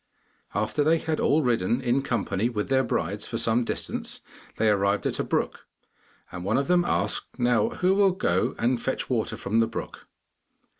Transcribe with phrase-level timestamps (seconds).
[0.55, 4.21] After they had all ridden, in company with their brides, for some distance,
[4.57, 5.67] they arrived at a brook,
[6.31, 10.07] and one of them asked, 'Now, who will go and fetch water from the brook?